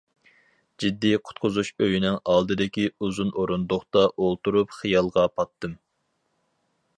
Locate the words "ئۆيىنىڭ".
1.85-2.17